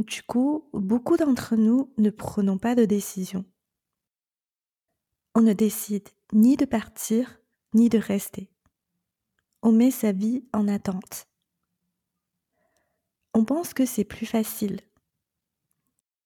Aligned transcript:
Du 0.00 0.22
coup, 0.22 0.66
beaucoup 0.72 1.18
d'entre 1.18 1.56
nous 1.56 1.92
ne 1.98 2.08
prenons 2.08 2.56
pas 2.56 2.74
de 2.74 2.86
décision. 2.86 3.44
On 5.34 5.42
ne 5.42 5.52
décide 5.52 6.08
ni 6.32 6.56
de 6.56 6.64
partir, 6.64 7.38
ni 7.74 7.90
de 7.90 7.98
rester. 7.98 8.50
On 9.60 9.72
met 9.72 9.90
sa 9.90 10.12
vie 10.12 10.42
en 10.54 10.68
attente. 10.68 11.28
On 13.34 13.44
pense 13.44 13.74
que 13.74 13.84
c'est 13.84 14.04
plus 14.04 14.24
facile. 14.24 14.80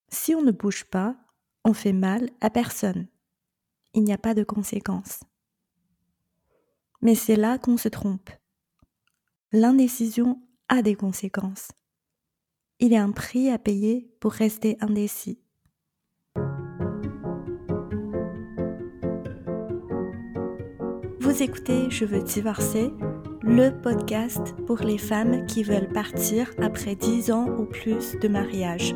Si 0.08 0.36
on 0.36 0.42
ne 0.42 0.52
bouge 0.52 0.84
pas, 0.84 1.16
on 1.64 1.74
fait 1.74 1.92
mal 1.92 2.30
à 2.40 2.50
personne. 2.50 3.08
Il 3.92 4.04
n'y 4.04 4.12
a 4.12 4.18
pas 4.18 4.34
de 4.34 4.44
conséquences. 4.44 5.18
Mais 7.02 7.16
c'est 7.16 7.36
là 7.36 7.58
qu'on 7.58 7.76
se 7.76 7.88
trompe. 7.88 8.30
L'indécision 9.50 10.40
a 10.68 10.80
des 10.80 10.94
conséquences. 10.94 11.72
Il 12.86 12.92
y 12.92 12.96
a 12.96 13.02
un 13.02 13.12
prix 13.12 13.48
à 13.48 13.56
payer 13.56 14.10
pour 14.20 14.32
rester 14.32 14.76
indécis. 14.82 15.38
Vous 21.18 21.42
écoutez 21.42 21.88
Je 21.88 22.04
veux 22.04 22.22
divorcer, 22.22 22.92
le 23.40 23.70
podcast 23.70 24.54
pour 24.66 24.80
les 24.80 24.98
femmes 24.98 25.46
qui 25.46 25.62
veulent 25.62 25.88
partir 25.88 26.50
après 26.60 26.94
10 26.94 27.30
ans 27.30 27.46
ou 27.58 27.64
plus 27.64 28.18
de 28.20 28.28
mariage. 28.28 28.94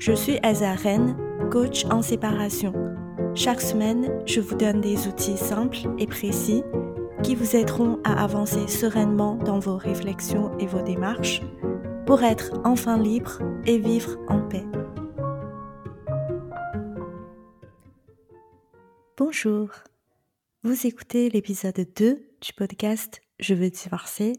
Je 0.00 0.14
suis 0.14 0.40
Azaren, 0.42 1.16
coach 1.48 1.84
en 1.92 2.02
séparation. 2.02 2.72
Chaque 3.36 3.60
semaine, 3.60 4.10
je 4.26 4.40
vous 4.40 4.56
donne 4.56 4.80
des 4.80 5.06
outils 5.06 5.36
simples 5.36 5.78
et 5.96 6.08
précis 6.08 6.64
qui 7.22 7.36
vous 7.36 7.54
aideront 7.54 8.00
à 8.02 8.20
avancer 8.24 8.66
sereinement 8.66 9.36
dans 9.36 9.60
vos 9.60 9.76
réflexions 9.76 10.50
et 10.58 10.66
vos 10.66 10.82
démarches 10.82 11.40
pour 12.12 12.24
être 12.24 12.60
enfin 12.66 12.98
libre 12.98 13.38
et 13.64 13.78
vivre 13.78 14.18
en 14.28 14.46
paix. 14.46 14.66
Bonjour, 19.16 19.70
vous 20.62 20.86
écoutez 20.86 21.30
l'épisode 21.30 21.88
2 21.96 22.36
du 22.38 22.52
podcast 22.52 23.22
Je 23.40 23.54
veux 23.54 23.70
divorcer. 23.70 24.34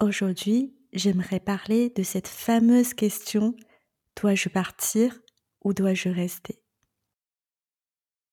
Aujourd'hui, 0.00 0.72
j'aimerais 0.92 1.40
parler 1.40 1.90
de 1.90 2.04
cette 2.04 2.28
fameuse 2.28 2.94
question 2.94 3.56
Dois-je 4.22 4.48
partir 4.48 5.18
ou 5.64 5.74
dois-je 5.74 6.08
rester? 6.08 6.62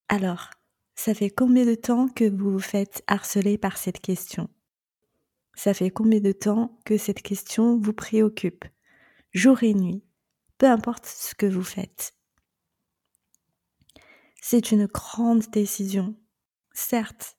Alors, 0.09 0.51
ça 0.93 1.15
fait 1.15 1.31
combien 1.31 1.65
de 1.65 1.73
temps 1.73 2.07
que 2.07 2.29
vous 2.29 2.51
vous 2.51 2.59
faites 2.59 3.03
harceler 3.07 3.57
par 3.57 3.77
cette 3.77 3.99
question? 3.99 4.47
Ça 5.57 5.73
fait 5.73 5.89
combien 5.89 6.19
de 6.19 6.31
temps 6.31 6.79
que 6.85 6.99
cette 6.99 7.23
question 7.23 7.79
vous 7.79 7.91
préoccupe? 7.91 8.63
Jour 9.31 9.63
et 9.63 9.73
nuit, 9.73 10.03
peu 10.59 10.67
importe 10.67 11.07
ce 11.07 11.33
que 11.33 11.47
vous 11.47 11.63
faites. 11.63 12.13
C'est 14.39 14.71
une 14.71 14.85
grande 14.85 15.49
décision, 15.49 16.15
certes. 16.73 17.37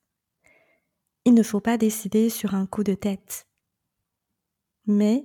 Il 1.23 1.33
ne 1.33 1.43
faut 1.43 1.61
pas 1.61 1.77
décider 1.77 2.29
sur 2.29 2.55
un 2.55 2.65
coup 2.65 2.83
de 2.83 2.93
tête. 2.93 3.47
Mais 4.85 5.23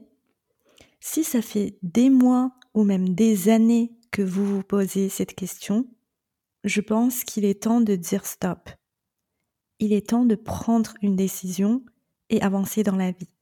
si 1.01 1.25
ça 1.25 1.43
fait 1.43 1.77
des 1.83 2.11
mois 2.11 2.55
ou 2.75 2.85
même 2.85 3.13
des 3.13 3.49
années 3.49 3.99
que 4.13 4.23
vous 4.23 4.47
vous 4.47 4.63
posez 4.63 5.09
cette 5.09 5.35
question, 5.35 5.89
je 6.63 6.81
pense 6.81 7.25
qu'il 7.25 7.45
est 7.45 7.65
temps 7.65 7.81
de 7.81 7.97
dire 7.97 8.25
stop. 8.25 8.71
Il 9.81 9.93
est 9.93 10.11
temps 10.11 10.25
de 10.25 10.37
prendre 10.37 10.95
une 11.03 11.17
décision 11.17 11.85
et 12.31 12.41
avancer 12.43 12.83
dans 12.83 12.97
la 12.97 13.13
vie. 13.13 13.35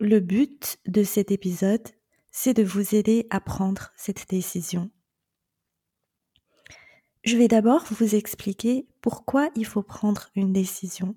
Le 0.00 0.20
but 0.20 0.78
de 0.86 1.02
cet 1.02 1.30
épisode, 1.30 1.86
c'est 2.30 2.54
de 2.54 2.62
vous 2.62 2.94
aider 2.94 3.26
à 3.30 3.40
prendre 3.40 3.90
cette 3.96 4.28
décision. 4.28 4.90
Je 7.24 7.36
vais 7.36 7.48
d'abord 7.48 7.84
vous 7.90 8.14
expliquer 8.14 8.86
pourquoi 9.00 9.50
il 9.56 9.66
faut 9.66 9.82
prendre 9.82 10.30
une 10.34 10.52
décision. 10.52 11.16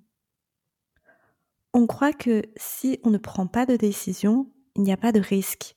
On 1.73 1.87
croit 1.87 2.13
que 2.13 2.43
si 2.57 2.99
on 3.03 3.11
ne 3.11 3.17
prend 3.17 3.47
pas 3.47 3.65
de 3.65 3.75
décision, 3.75 4.51
il 4.75 4.81
n'y 4.81 4.91
a 4.91 4.97
pas 4.97 5.11
de 5.11 5.19
risque. 5.19 5.75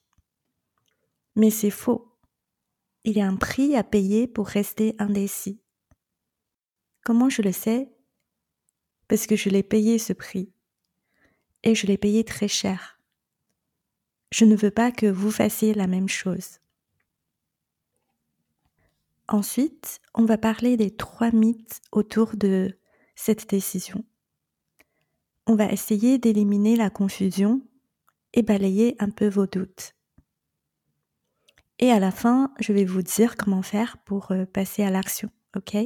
Mais 1.37 1.50
c'est 1.50 1.71
faux 1.71 2.15
il 3.05 3.17
y 3.17 3.21
a 3.21 3.29
un 3.29 3.37
prix 3.37 3.77
à 3.77 3.84
payer 3.84 4.27
pour 4.27 4.47
rester 4.47 4.97
indécis. 4.99 5.61
Comment 7.05 7.29
je 7.29 7.43
le 7.43 7.53
sais? 7.53 7.94
Parce 9.15 9.29
que 9.29 9.37
je 9.37 9.49
l'ai 9.49 9.63
payé 9.63 10.01
ce 10.01 10.13
prix. 10.13 10.53
Et 11.63 11.77
je 11.77 11.87
l'ai 11.87 11.97
payé 11.97 12.25
très 12.25 12.49
cher. 12.49 12.99
Je 14.33 14.45
ne 14.45 14.57
veux 14.57 14.73
pas 14.73 14.91
que 14.91 15.07
vous 15.07 15.31
fassiez 15.31 15.73
la 15.73 15.87
même 15.87 16.09
chose. 16.09 16.59
Ensuite, 19.29 20.01
on 20.15 20.25
va 20.25 20.37
parler 20.37 20.77
des 20.77 20.91
trois 20.91 21.31
mythes 21.31 21.81
autour 21.93 22.37
de 22.37 22.77
cette 23.15 23.49
décision. 23.49 24.05
On 25.47 25.55
va 25.55 25.71
essayer 25.71 26.19
d'éliminer 26.19 26.75
la 26.75 26.91
confusion 26.91 27.63
et 28.33 28.43
balayer 28.43 28.97
un 28.99 29.11
peu 29.11 29.29
vos 29.29 29.47
doutes. 29.47 29.95
Et 31.79 31.93
à 31.93 32.01
la 32.01 32.11
fin, 32.11 32.53
je 32.59 32.73
vais 32.73 32.85
vous 32.85 33.03
dire 33.03 33.37
comment 33.37 33.63
faire 33.63 33.97
pour 33.99 34.33
euh, 34.33 34.45
passer 34.45 34.83
à 34.83 34.91
l'action, 34.91 35.31
ok? 35.55 35.77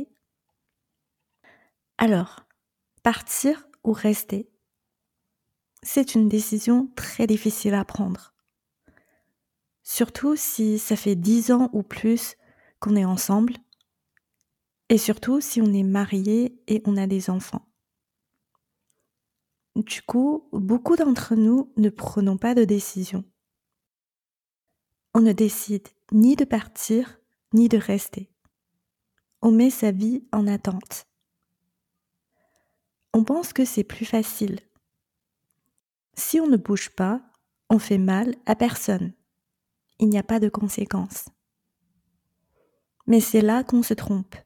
Alors, 1.99 2.48
partir 2.99 3.69
ou 3.85 3.93
rester? 3.93 4.51
C'est 5.83 6.15
une 6.15 6.29
décision 6.29 6.91
très 6.97 7.27
difficile 7.27 7.75
à 7.75 7.85
prendre. 7.85 8.35
Surtout 9.83 10.37
si 10.37 10.79
ça 10.79 10.97
fait 10.97 11.15
dix 11.15 11.51
ans 11.51 11.71
ou 11.73 11.83
plus 11.83 12.37
qu'on 12.81 12.97
est 12.97 13.05
ensemble, 13.05 13.55
et 14.89 14.99
surtout 14.99 15.41
si 15.41 15.61
on 15.61 15.73
est 15.73 15.83
marié 15.83 16.61
et 16.67 16.83
on 16.85 16.97
a 16.97 17.07
des 17.07 17.31
enfants. 17.31 17.67
Du 19.77 20.03
coup, 20.03 20.49
beaucoup 20.53 20.97
d'entre 20.97 21.35
nous 21.35 21.73
ne 21.77 21.89
prenons 21.89 22.37
pas 22.37 22.55
de 22.55 22.65
décision 22.65 23.25
on 25.19 25.21
ne 25.21 25.33
décide 25.33 25.89
ni 26.13 26.37
de 26.37 26.45
partir 26.45 27.19
ni 27.53 27.69
de 27.69 27.77
rester. 27.77 28.31
On 29.43 29.51
met 29.51 29.69
sa 29.69 29.91
vie 29.91 30.23
en 30.31 30.47
attente. 30.47 31.08
On 33.19 33.25
pense 33.25 33.53
que 33.53 33.65
c'est 33.65 33.83
plus 33.83 34.05
facile. 34.05 34.61
Si 36.15 36.39
on 36.39 36.47
ne 36.47 36.57
bouge 36.57 36.91
pas, 36.91 37.21
on 37.69 37.81
fait 37.81 37.99
mal 37.99 38.37
à 38.47 38.55
personne. 38.55 39.13
Il 39.99 40.09
n'y 40.09 40.19
a 40.19 40.23
pas 40.23 40.39
de 40.39 40.49
conséquences. 40.49 41.29
Mais 43.09 43.19
c'est 43.19 43.41
là 43.41 43.65
qu'on 43.65 43.83
se 43.83 43.93
trompe. 43.93 44.37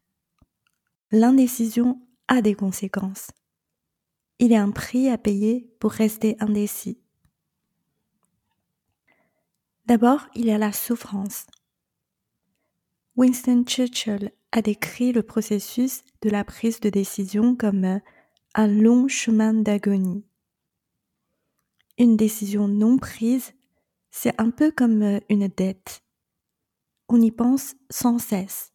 L'indécision 1.10 2.00
a 2.28 2.40
des 2.40 2.54
conséquences. 2.54 3.30
Il 4.38 4.52
y 4.52 4.56
a 4.56 4.62
un 4.62 4.70
prix 4.70 5.10
à 5.10 5.18
payer 5.18 5.70
pour 5.78 5.90
rester 5.90 6.38
indécis. 6.40 6.98
D'abord, 9.84 10.28
il 10.34 10.46
y 10.46 10.50
a 10.50 10.56
la 10.56 10.72
souffrance. 10.72 11.44
Winston 13.16 13.64
Churchill 13.66 14.32
a 14.50 14.62
décrit 14.62 15.12
le 15.12 15.22
processus 15.22 16.04
de 16.22 16.30
la 16.30 16.42
prise 16.42 16.80
de 16.80 16.88
décision 16.88 17.54
comme 17.54 18.00
un 18.54 18.66
long 18.66 19.08
chemin 19.08 19.54
d'agonie. 19.54 20.24
Une 21.98 22.16
décision 22.16 22.68
non 22.68 22.98
prise, 22.98 23.52
c'est 24.10 24.38
un 24.40 24.50
peu 24.50 24.70
comme 24.70 25.20
une 25.28 25.48
dette. 25.48 26.02
On 27.08 27.20
y 27.20 27.30
pense 27.30 27.74
sans 27.90 28.18
cesse. 28.18 28.72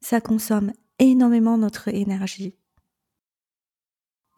Ça 0.00 0.20
consomme 0.20 0.72
énormément 0.98 1.58
notre 1.58 1.88
énergie. 1.88 2.56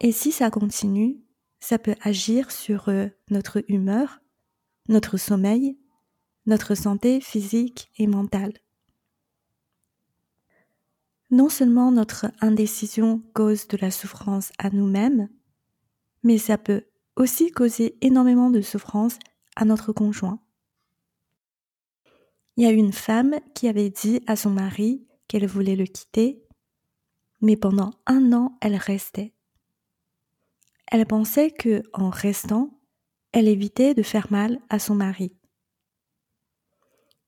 Et 0.01 0.11
si 0.11 0.31
ça 0.31 0.51
continue, 0.51 1.23
ça 1.59 1.79
peut 1.79 1.95
agir 2.01 2.51
sur 2.51 2.91
notre 3.29 3.63
humeur, 3.67 4.21
notre 4.87 5.17
sommeil, 5.17 5.79
notre 6.45 6.75
santé 6.75 7.21
physique 7.21 7.91
et 7.97 8.07
mentale. 8.07 8.53
Non 11.35 11.49
seulement 11.49 11.91
notre 11.91 12.27
indécision 12.39 13.21
cause 13.33 13.67
de 13.67 13.75
la 13.75 13.91
souffrance 13.91 14.53
à 14.57 14.69
nous-mêmes, 14.69 15.27
mais 16.23 16.37
ça 16.37 16.57
peut 16.57 16.85
aussi 17.17 17.51
causer 17.51 17.97
énormément 17.99 18.49
de 18.49 18.61
souffrance 18.61 19.19
à 19.57 19.65
notre 19.65 19.91
conjoint. 19.91 20.39
Il 22.55 22.63
y 22.63 22.67
a 22.67 22.71
une 22.71 22.93
femme 22.93 23.35
qui 23.53 23.67
avait 23.67 23.89
dit 23.89 24.21
à 24.27 24.37
son 24.37 24.51
mari 24.51 25.09
qu'elle 25.27 25.45
voulait 25.45 25.75
le 25.75 25.83
quitter, 25.83 26.41
mais 27.41 27.57
pendant 27.57 27.91
un 28.05 28.31
an 28.31 28.57
elle 28.61 28.77
restait. 28.77 29.33
Elle 30.87 31.05
pensait 31.05 31.51
que 31.51 31.83
en 31.91 32.11
restant, 32.11 32.79
elle 33.33 33.49
évitait 33.49 33.93
de 33.93 34.03
faire 34.03 34.31
mal 34.31 34.61
à 34.69 34.79
son 34.79 34.95
mari. 34.95 35.35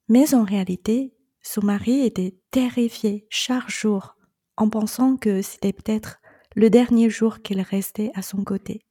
Mais 0.08 0.34
en 0.34 0.46
réalité, 0.46 1.17
son 1.48 1.62
mari 1.66 2.02
était 2.02 2.38
terrifié 2.52 3.26
chaque 3.30 3.70
jour 3.70 4.18
en 4.58 4.70
pensant 4.70 5.16
que 5.16 5.42
c'était 5.42 5.72
peut-être 5.72 6.20
le 6.56 6.70
dernier 6.70 7.10
jour 7.10 7.42
qu'elle 7.42 7.62
restait 7.62 8.12
à 8.16 8.22
son 8.22 8.44
côté. 8.44 8.82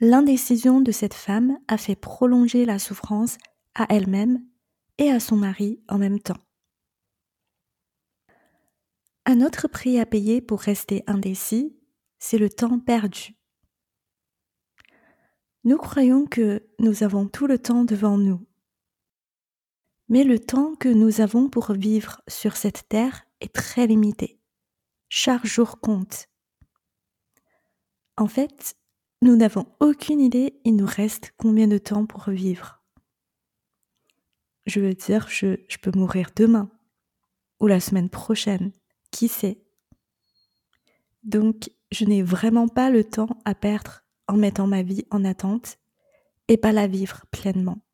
l'indécision 0.00 0.80
de 0.80 0.90
cette 0.90 1.14
femme 1.14 1.58
a 1.68 1.78
fait 1.78 1.94
prolonger 1.94 2.66
la 2.66 2.78
souffrance 2.78 3.38
à 3.74 3.86
elle-même 3.88 4.44
et 4.98 5.10
à 5.10 5.20
son 5.20 5.36
mari 5.36 5.80
en 5.88 5.98
même 5.98 6.18
temps. 6.18 6.42
Un 9.24 9.40
autre 9.40 9.68
prix 9.68 9.98
à 10.00 10.04
payer 10.04 10.42
pour 10.42 10.60
rester 10.60 11.04
indécis, 11.06 11.78
c'est 12.18 12.36
le 12.36 12.50
temps 12.50 12.80
perdu. 12.80 13.36
Nous 15.62 15.78
croyons 15.78 16.26
que 16.26 16.68
nous 16.80 17.04
avons 17.04 17.28
tout 17.28 17.46
le 17.46 17.58
temps 17.58 17.84
devant 17.84 18.18
nous. 18.18 18.44
Mais 20.14 20.22
le 20.22 20.38
temps 20.38 20.76
que 20.76 20.88
nous 20.88 21.20
avons 21.20 21.48
pour 21.48 21.72
vivre 21.72 22.22
sur 22.28 22.56
cette 22.56 22.88
terre 22.88 23.26
est 23.40 23.52
très 23.52 23.88
limité. 23.88 24.38
Chaque 25.08 25.44
jour 25.44 25.80
compte. 25.80 26.28
En 28.16 28.28
fait, 28.28 28.76
nous 29.22 29.34
n'avons 29.34 29.66
aucune 29.80 30.20
idée 30.20 30.60
il 30.64 30.76
nous 30.76 30.86
reste 30.86 31.32
combien 31.36 31.66
de 31.66 31.78
temps 31.78 32.06
pour 32.06 32.30
vivre. 32.30 32.80
Je 34.66 34.78
veux 34.78 34.94
dire, 34.94 35.26
je, 35.28 35.56
peux 35.82 35.90
mourir 35.98 36.30
demain 36.36 36.70
ou 37.58 37.66
la 37.66 37.80
semaine 37.80 38.08
prochaine, 38.08 38.70
qui 39.10 39.26
sait. 39.26 39.64
Donc, 41.24 41.72
je 41.90 42.04
n'ai 42.04 42.22
vraiment 42.22 42.68
pas 42.68 42.88
le 42.88 43.02
temps 43.02 43.42
à 43.44 43.56
perdre 43.56 44.04
en 44.28 44.36
mettant 44.36 44.68
ma 44.68 44.84
vie 44.84 45.06
en 45.10 45.24
attente 45.24 45.76
et 46.46 46.56
pas 46.56 46.70
la 46.70 46.86
vivre 46.86 47.26
pleinement. 47.32 47.84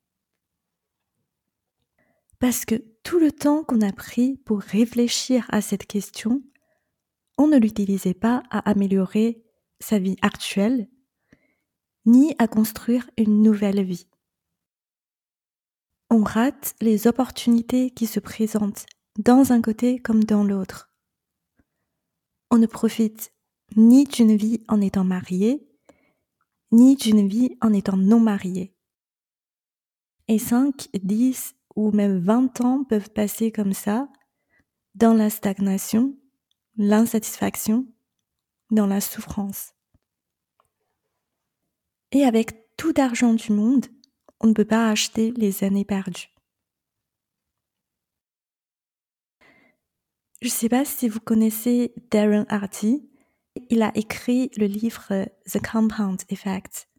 Parce 2.41 2.65
que 2.65 2.73
tout 3.03 3.19
le 3.19 3.31
temps 3.31 3.63
qu'on 3.63 3.81
a 3.81 3.93
pris 3.93 4.37
pour 4.37 4.61
réfléchir 4.61 5.45
à 5.49 5.61
cette 5.61 5.85
question, 5.85 6.41
on 7.37 7.45
ne 7.45 7.57
l'utilisait 7.57 8.15
pas 8.15 8.41
à 8.49 8.67
améliorer 8.67 9.43
sa 9.79 9.99
vie 9.99 10.17
actuelle, 10.23 10.89
ni 12.07 12.33
à 12.39 12.47
construire 12.47 13.07
une 13.15 13.43
nouvelle 13.43 13.83
vie. 13.83 14.07
On 16.09 16.23
rate 16.23 16.73
les 16.81 17.05
opportunités 17.05 17.91
qui 17.91 18.07
se 18.07 18.19
présentent 18.19 18.87
dans 19.19 19.53
un 19.53 19.61
côté 19.61 19.99
comme 19.99 20.23
dans 20.23 20.43
l'autre. 20.43 20.91
On 22.49 22.57
ne 22.57 22.65
profite 22.65 23.31
ni 23.75 24.05
d'une 24.05 24.35
vie 24.35 24.63
en 24.67 24.81
étant 24.81 25.03
marié, 25.03 25.69
ni 26.71 26.95
d'une 26.95 27.27
vie 27.27 27.55
en 27.61 27.71
étant 27.71 27.97
non 27.97 28.19
marié. 28.19 28.75
Et 30.27 30.39
5, 30.39 30.89
10 31.03 31.53
ou 31.75 31.91
même 31.91 32.19
20 32.19 32.61
ans 32.61 32.83
peuvent 32.83 33.09
passer 33.09 33.51
comme 33.51 33.73
ça, 33.73 34.09
dans 34.95 35.13
la 35.13 35.29
stagnation, 35.29 36.17
l'insatisfaction, 36.77 37.87
dans 38.71 38.87
la 38.87 39.01
souffrance. 39.01 39.73
Et 42.11 42.25
avec 42.25 42.75
tout 42.77 42.93
l'argent 42.97 43.33
du 43.33 43.51
monde, 43.51 43.85
on 44.39 44.47
ne 44.47 44.53
peut 44.53 44.65
pas 44.65 44.89
acheter 44.89 45.31
les 45.31 45.63
années 45.63 45.85
perdues. 45.85 46.29
Je 50.41 50.47
ne 50.47 50.51
sais 50.51 50.69
pas 50.69 50.85
si 50.85 51.07
vous 51.07 51.19
connaissez 51.19 51.93
Darren 52.09 52.45
Hardy. 52.49 53.07
Il 53.69 53.83
a 53.83 53.91
écrit 53.95 54.49
le 54.57 54.65
livre 54.65 55.27
The 55.45 55.61
Compound 55.61 56.21
Effect 56.29 56.89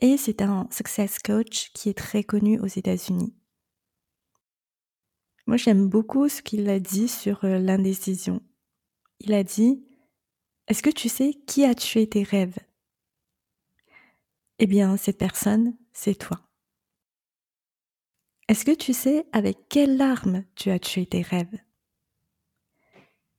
et 0.00 0.16
c'est 0.16 0.42
un 0.42 0.66
success 0.70 1.18
coach 1.18 1.70
qui 1.72 1.88
est 1.90 1.96
très 1.96 2.24
connu 2.24 2.58
aux 2.60 2.66
États-Unis. 2.66 3.34
Moi, 5.50 5.56
j'aime 5.56 5.88
beaucoup 5.88 6.28
ce 6.28 6.42
qu'il 6.42 6.70
a 6.70 6.78
dit 6.78 7.08
sur 7.08 7.44
euh, 7.44 7.58
l'indécision. 7.58 8.40
Il 9.18 9.34
a 9.34 9.42
dit 9.42 9.84
Est-ce 10.68 10.80
que 10.80 10.90
tu 10.90 11.08
sais 11.08 11.34
qui 11.44 11.64
a 11.64 11.74
tué 11.74 12.08
tes 12.08 12.22
rêves? 12.22 12.60
Eh 14.60 14.68
bien, 14.68 14.96
cette 14.96 15.18
personne, 15.18 15.76
c'est 15.92 16.14
toi. 16.14 16.40
Est-ce 18.46 18.64
que 18.64 18.76
tu 18.76 18.92
sais 18.92 19.26
avec 19.32 19.68
quelle 19.68 20.00
arme 20.00 20.44
tu 20.54 20.70
as 20.70 20.78
tué 20.78 21.04
tes 21.04 21.22
rêves? 21.22 21.58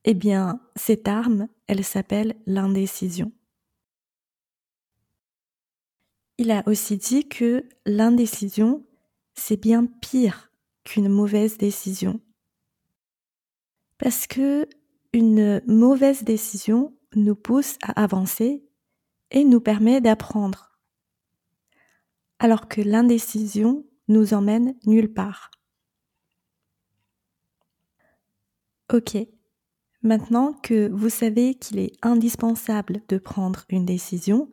Eh 0.04 0.14
bien, 0.14 0.60
cette 0.76 1.08
arme, 1.08 1.48
elle 1.68 1.86
s'appelle 1.86 2.36
l'indécision. 2.46 3.32
Il 6.38 6.52
a 6.52 6.62
aussi 6.68 6.98
dit 6.98 7.30
que 7.30 7.70
l'indécision, 7.86 8.86
c'est 9.34 9.56
bien 9.56 9.86
pire 9.86 10.51
qu'une 10.84 11.10
mauvaise 11.10 11.58
décision. 11.58 12.20
Parce 13.98 14.28
que 14.28 14.68
une 15.14 15.62
mauvaise 15.68 16.24
décision 16.24 16.96
nous 17.16 17.36
pousse 17.36 17.78
à 17.84 18.02
avancer 18.02 18.66
et 19.32 19.44
nous 19.44 19.62
permet 19.62 20.02
d'apprendre. 20.02 20.80
Alors 22.40 22.68
que 22.68 22.82
l'indécision 22.82 23.86
nous 24.08 24.34
emmène 24.34 24.76
nulle 24.86 25.14
part. 25.14 25.52
Ok, 28.92 29.18
maintenant 30.02 30.54
que 30.54 30.90
vous 30.90 31.10
savez 31.10 31.56
qu'il 31.56 31.80
est 31.80 31.94
indispensable 32.02 33.02
de 33.08 33.18
prendre 33.18 33.66
une 33.70 33.86
décision, 33.86 34.52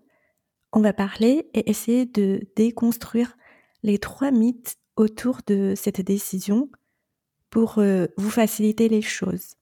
on 0.73 0.81
va 0.81 0.93
parler 0.93 1.49
et 1.55 1.71
essayer 1.71 2.07
de 2.07 2.47
déconstruire 2.55 3.37
les 3.83 3.99
trois 3.99 4.31
mythes 4.31 4.79
autour 4.99 5.41
de 5.47 5.75
cette 5.77 6.01
décision 6.01 6.71
pour 7.51 7.79
euh, 7.79 8.07
vous 8.17 8.31
faciliter 8.31 8.89
les 8.89 9.01
choses. 9.01 9.55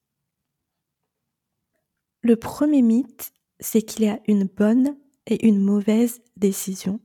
Le 2.23 2.37
premier 2.37 2.83
mythe, 2.83 3.33
c'est 3.61 3.83
qu'il 3.83 4.05
y 4.05 4.09
a 4.09 4.19
une 4.27 4.45
bonne 4.45 4.97
et 5.27 5.47
une 5.47 5.61
mauvaise 5.61 6.21
décision. 6.37 7.01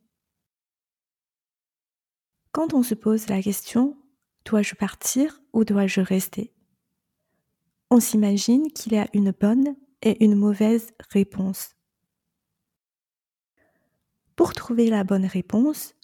Quand 2.52 2.74
on 2.74 2.84
se 2.84 2.96
pose 2.96 3.28
la 3.28 3.42
question, 3.42 3.98
dois-je 4.46 4.76
partir 4.76 5.42
ou 5.54 5.64
dois-je 5.64 6.02
rester? 6.02 6.54
On 7.90 8.00
s'imagine 8.00 8.72
qu'il 8.72 8.94
y 8.94 8.98
a 8.98 9.08
une 9.14 9.32
bonne 9.32 9.76
et 10.02 10.24
une 10.24 10.36
mauvaise 10.36 10.92
réponse. 11.10 11.76
Pour 14.36 14.54
trouver 14.54 14.90
la 14.90 15.04
bonne 15.04 15.26
réponse, 15.26 15.96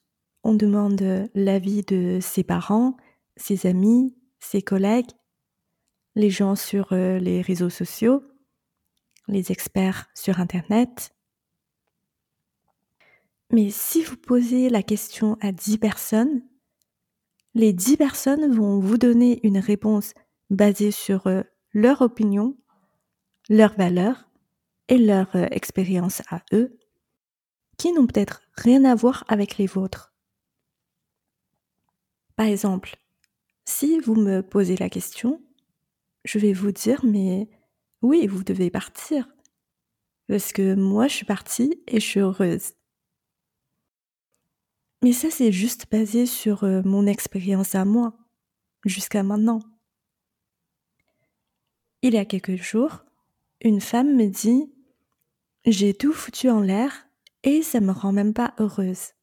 on 0.48 0.54
demande 0.54 1.30
l'avis 1.36 1.84
de 1.84 2.20
ses 2.22 2.42
parents, 2.42 2.96
ses 3.36 3.68
amis, 3.68 4.16
ses 4.40 4.62
collègues, 4.62 5.12
les 6.16 6.30
gens 6.30 6.56
sur 6.56 6.94
euh, 6.94 7.20
les 7.20 7.42
réseaux 7.42 7.70
sociaux, 7.70 8.24
les 9.28 9.52
experts 9.52 10.08
sur 10.16 10.40
Internet. 10.40 11.14
Mais 13.52 13.70
si 13.72 14.02
vous 14.02 14.16
posez 14.16 14.70
la 14.70 14.84
question 14.84 15.38
à 15.42 15.52
10 15.52 15.80
personnes, 15.80 16.42
les 17.54 17.74
10 17.74 17.98
personnes 17.98 18.50
vont 18.50 18.80
vous 18.80 18.98
donner 18.98 19.46
une 19.46 19.60
réponse 19.60 20.14
basée 20.50 20.92
sur 20.92 21.28
euh, 21.28 21.44
leur 21.74 22.02
opinion, 22.02 22.56
leurs 23.50 23.76
valeurs 23.76 24.30
et 24.88 24.98
leur 24.98 25.36
euh, 25.36 25.48
expérience 25.52 26.22
à 26.30 26.42
eux, 26.54 26.80
qui 27.78 27.92
n'ont 27.92 28.08
peut-être 28.08 28.44
rien 28.54 28.86
à 28.86 28.96
voir 28.96 29.26
avec 29.28 29.58
les 29.58 29.68
vôtres. 29.68 30.07
Par 32.38 32.46
exemple, 32.46 32.96
si 33.66 34.00
vous 34.00 34.14
me 34.16 34.42
posez 34.42 34.78
la 34.78 34.90
question, 34.90 35.44
je 36.24 36.38
vais 36.38 36.54
vous 36.54 36.72
dire, 36.72 37.04
mais 37.04 37.50
oui, 38.04 38.28
vous 38.28 38.44
devez 38.44 38.70
partir. 38.70 39.28
Parce 40.28 40.54
que 40.54 40.76
moi, 40.76 41.08
je 41.08 41.16
suis 41.16 41.26
partie 41.26 41.82
et 41.88 42.00
je 42.00 42.06
suis 42.06 42.20
heureuse. 42.20 42.74
Mais 45.04 45.14
ça, 45.14 45.32
c'est 45.32 45.52
juste 45.52 45.90
basé 45.92 46.28
sur 46.28 46.64
euh, 46.64 46.82
mon 46.86 47.08
expérience 47.08 47.74
à 47.74 47.86
moi, 47.86 48.16
jusqu'à 48.86 49.24
maintenant. 49.24 49.60
Il 52.04 52.14
y 52.14 52.18
a 52.18 52.26
quelques 52.26 52.56
jours, 52.56 53.04
une 53.62 53.82
femme 53.82 54.16
me 54.16 54.28
dit 54.28 54.72
J'ai 55.66 55.96
tout 55.96 56.14
foutu 56.14 56.52
en 56.52 56.62
l'air 56.62 57.08
et 57.42 57.64
ça 57.64 57.80
me 57.80 57.92
rend 57.92 58.12
même 58.12 58.34
pas 58.36 58.54
heureuse. 58.60 59.17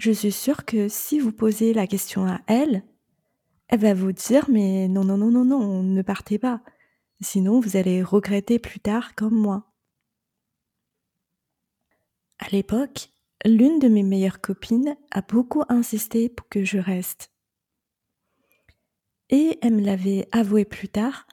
Je 0.00 0.12
suis 0.12 0.32
sûre 0.32 0.64
que 0.64 0.88
si 0.88 1.18
vous 1.18 1.30
posez 1.30 1.74
la 1.74 1.86
question 1.86 2.24
à 2.24 2.40
elle, 2.46 2.84
elle 3.68 3.80
va 3.80 3.92
vous 3.92 4.12
dire 4.12 4.48
mais 4.48 4.88
non, 4.88 5.04
non, 5.04 5.18
non, 5.18 5.30
non, 5.30 5.44
non, 5.44 5.82
ne 5.82 6.00
partez 6.00 6.38
pas. 6.38 6.62
Sinon, 7.20 7.60
vous 7.60 7.76
allez 7.76 8.02
regretter 8.02 8.58
plus 8.58 8.80
tard 8.80 9.14
comme 9.14 9.34
moi. 9.34 9.74
À 12.38 12.48
l'époque, 12.48 13.10
l'une 13.44 13.78
de 13.78 13.88
mes 13.88 14.02
meilleures 14.02 14.40
copines 14.40 14.96
a 15.10 15.20
beaucoup 15.20 15.64
insisté 15.68 16.30
pour 16.30 16.48
que 16.48 16.64
je 16.64 16.78
reste. 16.78 17.30
Et 19.28 19.58
elle 19.60 19.74
me 19.74 19.84
l'avait 19.84 20.26
avoué 20.32 20.64
plus 20.64 20.88
tard, 20.88 21.26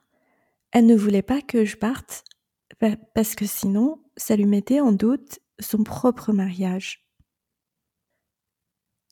elle 0.74 0.88
ne 0.88 0.96
voulait 0.96 1.22
pas 1.22 1.42
que 1.42 1.64
je 1.64 1.78
parte 1.78 2.26
parce 3.16 3.36
que 3.36 3.46
sinon, 3.46 4.04
ça 4.18 4.36
lui 4.36 4.46
mettait 4.46 4.82
en 4.82 4.92
doute 4.92 5.40
son 5.58 5.86
propre 5.86 6.34
mariage. 6.34 7.07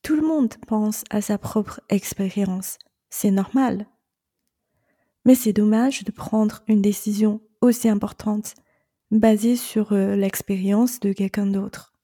Tout 0.06 0.16
le 0.16 0.22
monde 0.22 0.54
pense 0.68 1.04
à 1.10 1.20
sa 1.20 1.40
propre 1.40 1.82
expérience, 1.90 2.78
c'est 3.10 3.32
normal. 3.32 3.88
Mais 5.26 5.34
c'est 5.34 5.52
dommage 5.52 6.04
de 6.04 6.12
prendre 6.12 6.62
une 6.68 6.84
décision 6.84 7.42
aussi 7.60 7.90
importante 7.90 8.54
basé 9.10 9.56
sur 9.56 9.94
euh, 9.94 10.16
l'expérience 10.16 11.00
de 11.00 11.12
quelqu'un 11.12 11.48
d'autre. 11.48 11.96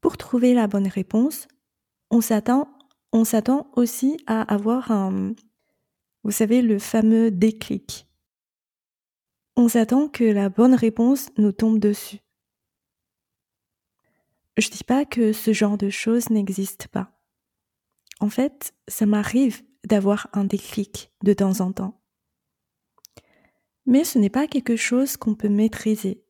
Pour 0.00 0.16
trouver 0.16 0.54
la 0.54 0.68
bonne 0.68 0.88
réponse, 0.88 1.48
on 2.08 2.22
s'attend, 2.22 2.66
on 3.12 3.24
s'attend 3.24 3.70
aussi 3.76 4.16
à 4.26 4.40
avoir 4.40 4.90
un, 4.90 5.34
vous 6.22 6.30
savez, 6.30 6.62
le 6.62 6.78
fameux 6.78 7.30
déclic. 7.30 8.08
On 9.54 9.68
s'attend 9.68 10.08
que 10.08 10.24
la 10.24 10.48
bonne 10.48 10.74
réponse 10.74 11.28
nous 11.36 11.52
tombe 11.52 11.78
dessus. 11.78 12.23
Je 14.56 14.68
dis 14.68 14.84
pas 14.84 15.04
que 15.04 15.32
ce 15.32 15.52
genre 15.52 15.76
de 15.76 15.90
choses 15.90 16.30
n'existe 16.30 16.88
pas. 16.88 17.12
En 18.20 18.28
fait, 18.28 18.74
ça 18.86 19.06
m'arrive 19.06 19.62
d'avoir 19.84 20.28
un 20.32 20.44
déclic 20.44 21.10
de 21.22 21.32
temps 21.32 21.60
en 21.60 21.72
temps. 21.72 22.00
Mais 23.86 24.04
ce 24.04 24.18
n'est 24.18 24.30
pas 24.30 24.46
quelque 24.46 24.76
chose 24.76 25.16
qu'on 25.16 25.34
peut 25.34 25.48
maîtriser. 25.48 26.24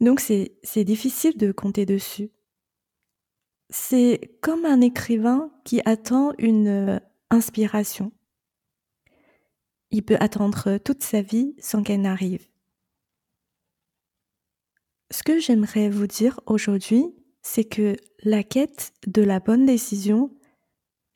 Donc 0.00 0.20
c'est, 0.20 0.84
difficile 0.84 1.36
de 1.36 1.52
compter 1.52 1.86
dessus. 1.86 2.30
C'est 3.68 4.38
comme 4.40 4.64
un 4.64 4.80
écrivain 4.80 5.52
qui 5.64 5.80
attend 5.84 6.32
une 6.38 6.68
euh, 6.68 6.98
inspiration. 7.30 8.12
Il 9.90 10.04
peut 10.04 10.16
attendre 10.20 10.78
toute 10.78 11.02
sa 11.02 11.20
vie 11.20 11.54
sans 11.58 11.82
qu'elle 11.82 12.00
n'arrive. 12.02 12.49
Ce 15.10 15.22
que 15.22 15.40
j'aimerais 15.40 15.90
vous 15.90 16.06
dire 16.06 16.40
aujourd'hui, 16.46 17.06
c'est 17.42 17.64
que 17.64 17.96
la 18.22 18.42
quête 18.42 18.92
de 19.06 19.22
la 19.22 19.40
bonne 19.40 19.66
décision 19.66 20.30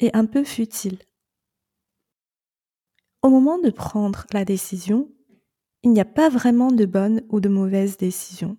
est 0.01 0.15
un 0.17 0.27
peu 0.27 0.43
futile. 0.43 0.99
Au 3.23 3.29
moment 3.29 3.59
de 3.59 3.71
prendre 3.71 4.27
la 4.33 4.45
décision, 4.45 5.11
il 5.83 5.93
n'y 5.93 6.01
a 6.01 6.05
pas 6.05 6.29
vraiment 6.29 6.73
de 6.73 6.87
bonne 6.87 7.23
ou 7.29 7.41
de 7.41 7.49
mauvaise 7.49 7.97
décision. 7.97 8.59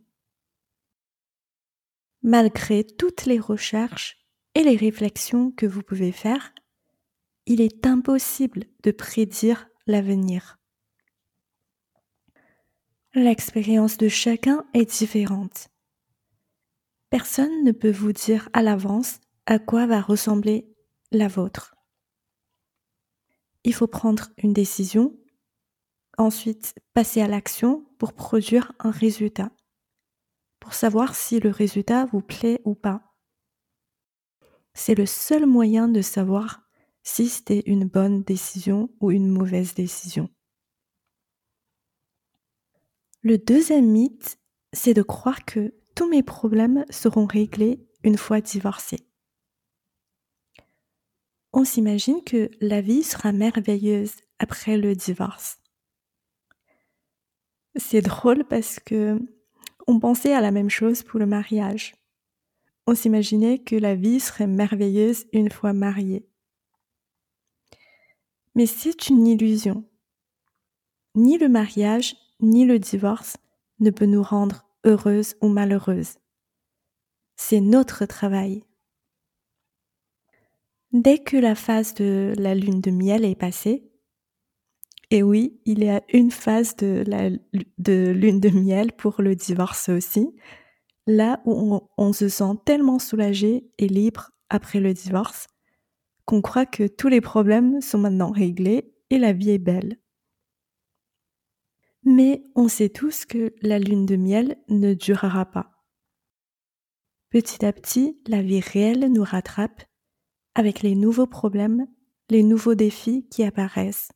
Malgré 2.21 2.83
toutes 2.83 3.25
les 3.25 3.39
recherches 3.39 4.17
et 4.53 4.63
les 4.63 4.77
réflexions 4.77 5.51
que 5.51 5.65
vous 5.65 5.83
pouvez 5.83 6.11
faire, 6.11 6.53
il 7.45 7.61
est 7.61 7.85
impossible 7.85 8.65
de 8.83 8.91
prédire 8.91 9.67
l'avenir. 9.85 10.57
L'expérience 13.17 13.95
de 13.95 14.09
chacun 14.09 14.65
est 14.73 14.99
différente. 14.99 15.69
Personne 17.09 17.63
ne 17.63 17.71
peut 17.71 17.89
vous 17.89 18.11
dire 18.11 18.49
à 18.51 18.61
l'avance 18.61 19.21
à 19.45 19.57
quoi 19.57 19.85
va 19.85 20.01
ressembler 20.01 20.75
la 21.13 21.29
vôtre. 21.29 21.75
Il 23.63 23.73
faut 23.73 23.87
prendre 23.87 24.31
une 24.37 24.51
décision, 24.51 25.17
ensuite 26.17 26.75
passer 26.93 27.21
à 27.21 27.29
l'action 27.29 27.85
pour 27.99 28.11
produire 28.11 28.73
un 28.79 28.91
résultat, 28.91 29.49
pour 30.59 30.73
savoir 30.73 31.15
si 31.15 31.39
le 31.39 31.51
résultat 31.51 32.03
vous 32.07 32.21
plaît 32.21 32.59
ou 32.65 32.75
pas. 32.75 33.15
C'est 34.73 34.95
le 34.95 35.05
seul 35.05 35.45
moyen 35.45 35.87
de 35.87 36.01
savoir 36.01 36.67
si 37.01 37.29
c'était 37.29 37.63
une 37.65 37.85
bonne 37.85 38.23
décision 38.23 38.89
ou 38.99 39.09
une 39.11 39.29
mauvaise 39.29 39.73
décision. 39.73 40.29
Le 43.25 43.39
deuxième 43.39 43.87
mythe, 43.87 44.37
c'est 44.71 44.93
de 44.93 45.01
croire 45.01 45.45
que 45.45 45.73
tous 45.95 46.07
mes 46.07 46.21
problèmes 46.21 46.85
seront 46.91 47.25
réglés 47.25 47.83
une 48.03 48.19
fois 48.19 48.39
divorcé. 48.39 48.99
On 51.51 51.63
s'imagine 51.63 52.23
que 52.23 52.51
la 52.61 52.81
vie 52.81 53.01
sera 53.01 53.31
merveilleuse 53.31 54.13
après 54.37 54.77
le 54.77 54.93
divorce. 54.95 55.57
C'est 57.75 58.03
drôle 58.03 58.45
parce 58.45 58.79
que 58.79 59.19
on 59.87 59.99
pensait 59.99 60.35
à 60.35 60.41
la 60.41 60.51
même 60.51 60.69
chose 60.69 61.01
pour 61.01 61.19
le 61.19 61.25
mariage. 61.25 61.95
On 62.85 62.93
s'imaginait 62.93 63.57
que 63.57 63.75
la 63.75 63.95
vie 63.95 64.19
serait 64.19 64.45
merveilleuse 64.45 65.25
une 65.33 65.49
fois 65.49 65.73
mariée. 65.73 66.29
Mais 68.53 68.67
c'est 68.67 69.09
une 69.09 69.25
illusion. 69.25 69.83
Ni 71.15 71.39
le 71.39 71.49
mariage 71.49 72.15
ni 72.39 72.65
le 72.65 72.79
divorce 72.79 73.37
ne 73.79 73.89
peut 73.89 74.05
nous 74.05 74.23
rendre 74.23 74.65
heureuses 74.85 75.35
ou 75.41 75.47
malheureuses. 75.47 76.15
C'est 77.35 77.61
notre 77.61 78.05
travail. 78.05 78.63
Dès 80.91 81.19
que 81.19 81.37
la 81.37 81.55
phase 81.55 81.93
de 81.93 82.33
la 82.37 82.55
lune 82.55 82.81
de 82.81 82.91
miel 82.91 83.25
est 83.25 83.35
passée, 83.35 83.91
et 85.11 85.23
oui, 85.23 85.59
il 85.65 85.83
y 85.83 85.89
a 85.89 86.01
une 86.13 86.31
phase 86.31 86.75
de, 86.77 87.03
lune 88.11 88.39
de 88.39 88.49
miel 88.49 88.91
pour 88.93 89.21
le 89.21 89.35
divorce 89.35 89.89
aussi, 89.89 90.29
là 91.05 91.41
où 91.45 91.81
on 91.97 92.13
se 92.13 92.29
sent 92.29 92.53
tellement 92.65 92.99
soulagé 92.99 93.69
et 93.77 93.87
libre 93.87 94.31
après 94.49 94.79
le 94.79 94.93
divorce 94.93 95.47
qu'on 96.25 96.41
croit 96.41 96.65
que 96.65 96.87
tous 96.87 97.07
les 97.07 97.21
problèmes 97.21 97.81
sont 97.81 97.99
maintenant 97.99 98.31
réglés 98.31 98.93
et 99.09 99.17
la 99.19 99.31
vie 99.31 99.51
est 99.51 99.59
belle. 99.59 99.97
Mais 102.05 102.43
on 102.55 102.67
sait 102.67 102.89
tous 102.89 103.25
que 103.25 103.53
la 103.61 103.79
lune 103.79 104.05
de 104.05 104.15
miel 104.15 104.57
ne 104.69 104.93
durera 104.93 105.45
pas. 105.45 105.71
Petit 107.29 107.65
à 107.65 107.73
petit, 107.73 108.21
la 108.27 108.41
vie 108.41 108.59
réelle 108.59 109.11
nous 109.11 109.23
rattrape 109.23 109.83
avec 110.53 110.81
les 110.81 110.95
nouveaux 110.95 111.27
problèmes, 111.27 111.87
les 112.29 112.43
nouveaux 112.43 112.75
défis 112.75 113.27
qui 113.29 113.43
apparaissent. 113.43 114.11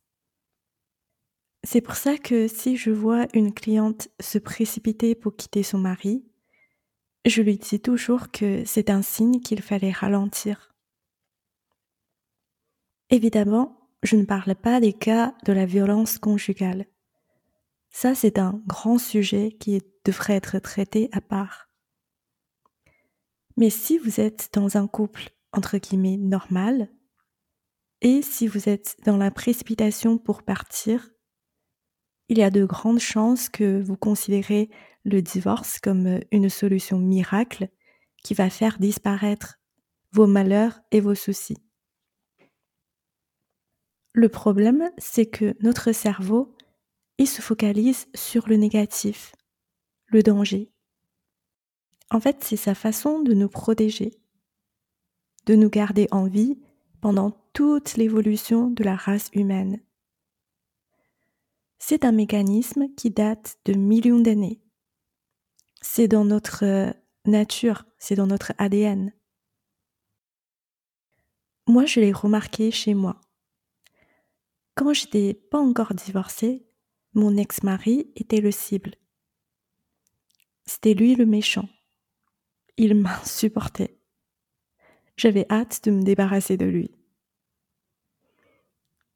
C'est 1.64 1.82
pour 1.82 1.96
ça 1.96 2.16
que 2.16 2.48
si 2.48 2.76
je 2.76 2.90
vois 2.90 3.26
une 3.34 3.52
cliente 3.52 4.08
se 4.20 4.38
précipiter 4.38 5.14
pour 5.14 5.36
quitter 5.36 5.62
son 5.62 5.78
mari, 5.78 6.24
je 7.26 7.42
lui 7.42 7.58
dis 7.58 7.80
toujours 7.80 8.30
que 8.30 8.64
c'est 8.64 8.88
un 8.88 9.02
signe 9.02 9.40
qu'il 9.40 9.60
fallait 9.60 9.90
ralentir. 9.90 10.74
Évidemment, 13.10 13.90
je 14.02 14.16
ne 14.16 14.24
parle 14.24 14.54
pas 14.54 14.80
des 14.80 14.94
cas 14.94 15.34
de 15.44 15.52
la 15.52 15.66
violence 15.66 16.18
conjugale. 16.18 16.86
Ça, 17.90 18.14
c'est 18.14 18.38
un 18.38 18.62
grand 18.66 18.98
sujet 18.98 19.52
qui 19.58 19.82
devrait 20.04 20.36
être 20.36 20.58
traité 20.58 21.08
à 21.12 21.20
part. 21.20 21.68
Mais 23.56 23.70
si 23.70 23.98
vous 23.98 24.20
êtes 24.20 24.50
dans 24.52 24.76
un 24.76 24.86
couple, 24.86 25.30
entre 25.52 25.76
guillemets, 25.78 26.16
normal, 26.16 26.88
et 28.00 28.22
si 28.22 28.46
vous 28.46 28.68
êtes 28.68 28.96
dans 29.04 29.16
la 29.16 29.30
précipitation 29.30 30.16
pour 30.16 30.42
partir, 30.42 31.10
il 32.28 32.38
y 32.38 32.42
a 32.42 32.50
de 32.50 32.64
grandes 32.64 33.00
chances 33.00 33.48
que 33.48 33.82
vous 33.82 33.96
considérez 33.96 34.70
le 35.04 35.20
divorce 35.20 35.80
comme 35.80 36.20
une 36.30 36.48
solution 36.48 36.98
miracle 36.98 37.68
qui 38.22 38.34
va 38.34 38.48
faire 38.50 38.78
disparaître 38.78 39.58
vos 40.12 40.26
malheurs 40.26 40.80
et 40.92 41.00
vos 41.00 41.14
soucis. 41.14 41.58
Le 44.12 44.28
problème, 44.28 44.90
c'est 44.98 45.26
que 45.26 45.56
notre 45.60 45.92
cerveau 45.92 46.54
il 47.20 47.28
se 47.28 47.42
focalise 47.42 48.08
sur 48.14 48.48
le 48.48 48.56
négatif, 48.56 49.36
le 50.06 50.22
danger. 50.22 50.72
En 52.10 52.18
fait, 52.18 52.42
c'est 52.42 52.56
sa 52.56 52.74
façon 52.74 53.20
de 53.20 53.34
nous 53.34 53.50
protéger, 53.50 54.18
de 55.44 55.54
nous 55.54 55.68
garder 55.68 56.08
en 56.12 56.26
vie 56.26 56.58
pendant 57.02 57.32
toute 57.52 57.98
l'évolution 57.98 58.70
de 58.70 58.82
la 58.84 58.96
race 58.96 59.28
humaine. 59.34 59.82
C'est 61.78 62.06
un 62.06 62.12
mécanisme 62.12 62.88
qui 62.94 63.10
date 63.10 63.58
de 63.66 63.74
millions 63.74 64.20
d'années. 64.20 64.62
C'est 65.82 66.08
dans 66.08 66.24
notre 66.24 66.64
euh, 66.64 66.90
nature, 67.26 67.84
c'est 67.98 68.16
dans 68.16 68.28
notre 68.28 68.54
ADN. 68.56 69.12
Moi, 71.66 71.84
je 71.84 72.00
l'ai 72.00 72.12
remarqué 72.12 72.70
chez 72.70 72.94
moi. 72.94 73.20
Quand 74.74 74.94
j'étais 74.94 75.34
pas 75.34 75.58
encore 75.58 75.92
divorcée, 75.92 76.66
mon 77.14 77.36
ex-mari 77.36 78.10
était 78.16 78.40
le 78.40 78.50
cible. 78.50 78.94
C'était 80.64 80.94
lui 80.94 81.16
le 81.16 81.26
méchant. 81.26 81.68
Il 82.76 82.94
m'insupportait. 82.94 83.96
J'avais 85.16 85.46
hâte 85.50 85.84
de 85.84 85.90
me 85.90 86.02
débarrasser 86.02 86.56
de 86.56 86.66
lui. 86.66 86.90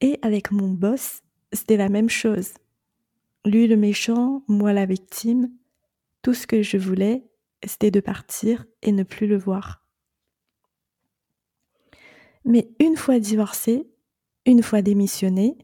Et 0.01 0.19
avec 0.23 0.51
mon 0.51 0.69
boss, 0.69 1.23
c'était 1.53 1.77
la 1.77 1.89
même 1.89 2.11
chose. 2.11 2.55
Lui 3.45 3.67
le 3.67 3.77
méchant, 3.77 4.43
moi 4.49 4.73
la 4.73 4.87
victime. 4.87 5.51
Tout 6.23 6.35
ce 6.35 6.47
que 6.47 6.63
je 6.63 6.77
voulais, 6.77 7.25
c'était 7.65 7.91
de 7.91 8.01
partir 8.01 8.67
et 8.83 8.93
ne 8.93 9.03
plus 9.03 9.27
le 9.27 9.39
voir. 9.39 9.85
Mais 12.45 12.69
une 12.81 12.97
fois 12.97 13.19
divorcé, 13.19 13.89
une 14.45 14.63
fois 14.63 14.83
démissionné, 14.83 15.57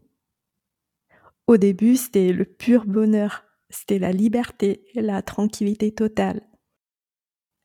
au 1.51 1.57
début, 1.57 1.97
c'était 1.97 2.33
le 2.33 2.45
pur 2.45 2.87
bonheur, 2.87 3.45
c'était 3.71 3.99
la 3.99 4.13
liberté, 4.13 4.85
la 4.95 5.21
tranquillité 5.21 5.93
totale. 5.93 6.49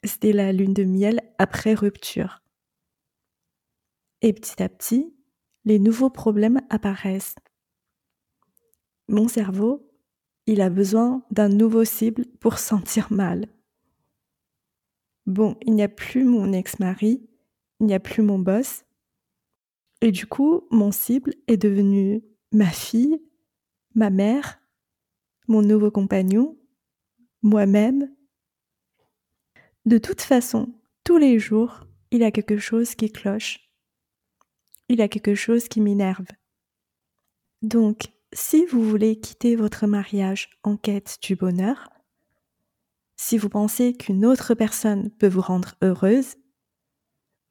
C'était 0.03 0.33
la 0.33 0.51
lune 0.51 0.73
de 0.73 0.83
miel 0.83 1.21
après 1.37 1.75
rupture. 1.75 2.41
Et 4.23 4.33
petit 4.33 4.63
à 4.63 4.69
petit, 4.69 5.13
les 5.65 5.77
nouveaux 5.77 6.09
problèmes 6.09 6.61
apparaissent. 6.71 7.35
Mon 9.07 9.27
cerveau, 9.27 9.87
il 10.47 10.61
a 10.61 10.71
besoin 10.71 11.23
d'un 11.29 11.49
nouveau 11.49 11.85
cible 11.85 12.25
pour 12.39 12.57
sentir 12.57 13.13
mal. 13.13 13.45
Bon, 15.27 15.57
il 15.61 15.75
n'y 15.75 15.83
a 15.83 15.89
plus 15.89 16.23
mon 16.23 16.53
ex-mari, 16.53 17.29
il 17.79 17.85
n'y 17.85 17.93
a 17.93 17.99
plus 17.99 18.23
mon 18.23 18.39
boss. 18.39 18.83
Et 20.01 20.11
du 20.11 20.25
coup, 20.25 20.67
mon 20.71 20.91
cible 20.91 21.35
est 21.45 21.57
devenu 21.57 22.23
ma 22.51 22.71
fille, 22.71 23.21
ma 23.95 24.09
mère, 24.09 24.59
mon 25.47 25.61
nouveau 25.61 25.89
compagnon, 25.89 26.57
moi-même. 27.41 28.13
De 29.85 29.97
toute 29.97 30.21
façon, 30.21 30.73
tous 31.03 31.17
les 31.17 31.39
jours, 31.39 31.87
il 32.11 32.19
y 32.19 32.25
a 32.25 32.31
quelque 32.31 32.57
chose 32.57 32.95
qui 32.95 33.11
cloche. 33.11 33.59
Il 34.89 34.99
y 34.99 35.01
a 35.01 35.07
quelque 35.07 35.33
chose 35.33 35.67
qui 35.67 35.81
m'énerve. 35.81 36.27
Donc, 37.61 38.11
si 38.33 38.65
vous 38.65 38.83
voulez 38.83 39.19
quitter 39.19 39.55
votre 39.55 39.87
mariage 39.87 40.49
en 40.63 40.75
quête 40.77 41.17
du 41.21 41.35
bonheur, 41.35 41.89
si 43.15 43.37
vous 43.37 43.49
pensez 43.49 43.93
qu'une 43.93 44.25
autre 44.25 44.53
personne 44.55 45.09
peut 45.09 45.27
vous 45.27 45.41
rendre 45.41 45.75
heureuse, 45.81 46.35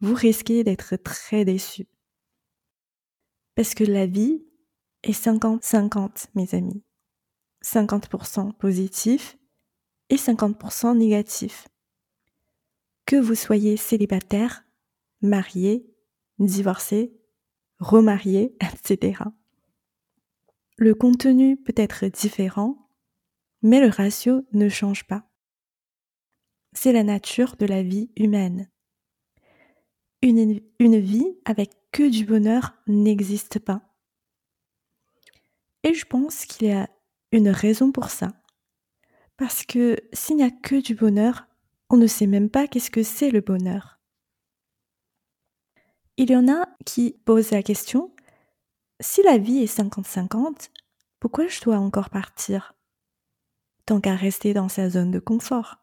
vous 0.00 0.14
risquez 0.14 0.62
d'être 0.62 0.96
très 0.96 1.44
déçu. 1.44 1.86
Parce 3.54 3.74
que 3.74 3.84
la 3.84 4.06
vie 4.06 4.44
est 5.04 5.12
50-50, 5.12 6.28
mes 6.34 6.54
amis. 6.54 6.82
50% 7.62 8.52
positif 8.54 9.38
et 10.11 10.16
50% 10.16 10.96
négatif. 10.96 11.68
Que 13.06 13.16
vous 13.16 13.34
soyez 13.34 13.76
célibataire, 13.76 14.64
marié, 15.20 15.87
divorcé, 16.38 17.16
remarié, 17.78 18.56
etc. 18.61 19.23
Le 20.76 20.94
contenu 20.94 21.56
peut 21.56 21.75
être 21.76 22.06
différent, 22.06 22.88
mais 23.62 23.80
le 23.80 23.88
ratio 23.88 24.44
ne 24.52 24.68
change 24.68 25.04
pas. 25.04 25.30
C'est 26.73 26.92
la 26.92 27.04
nature 27.04 27.56
de 27.56 27.66
la 27.66 27.82
vie 27.82 28.11
humaine. 28.16 28.68
Une, 30.23 30.61
une 30.80 30.99
vie 30.99 31.38
avec 31.44 31.70
que 31.92 32.08
du 32.11 32.25
bonheur 32.25 32.75
n'existe 32.87 33.61
pas. 33.61 33.93
Et 35.84 35.94
je 35.94 36.04
pense 36.06 36.46
qu'il 36.46 36.66
y 36.66 36.72
a 36.72 36.88
une 37.30 37.50
raison 37.50 37.92
pour 37.92 38.10
ça. 38.10 38.32
Parce 39.36 39.64
que 39.64 39.96
s'il 40.12 40.36
n'y 40.36 40.42
a 40.42 40.50
que 40.50 40.80
du 40.80 40.94
bonheur, 40.94 41.46
on 41.90 41.96
ne 41.96 42.06
sait 42.06 42.26
même 42.26 42.50
pas 42.50 42.66
qu'est-ce 42.66 42.90
que 42.90 43.02
c'est 43.02 43.30
le 43.30 43.40
bonheur. 43.40 44.00
Il 46.16 46.30
y 46.30 46.36
en 46.36 46.48
a 46.48 46.66
qui 46.86 47.16
posent 47.24 47.50
la 47.50 47.62
question 47.62 48.14
si 49.00 49.22
la 49.22 49.38
vie 49.38 49.58
est 49.58 49.78
50-50, 49.78 50.70
pourquoi 51.20 51.48
je 51.48 51.60
dois 51.60 51.76
encore 51.76 52.10
partir 52.10 52.74
Tant 53.86 54.00
qu'à 54.00 54.14
rester 54.14 54.54
dans 54.54 54.68
sa 54.68 54.88
zone 54.88 55.10
de 55.10 55.18
confort? 55.18 55.76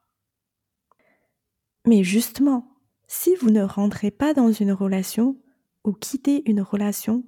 Mais 1.85 2.03
justement, 2.03 2.75
si 3.07 3.35
vous 3.35 3.49
ne 3.49 3.61
rentrez 3.61 4.11
pas 4.11 4.33
dans 4.33 4.51
une 4.51 4.71
relation 4.71 5.39
ou 5.83 5.93
quittez 5.93 6.49
une 6.49 6.61
relation 6.61 7.25